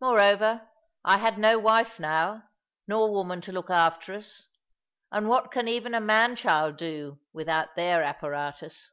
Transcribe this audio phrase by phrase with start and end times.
[0.00, 0.68] Moreover,
[1.04, 2.44] I had no wife now,
[2.86, 4.46] nor woman to look after us;
[5.10, 8.92] and what can even a man child do, without their apparatus?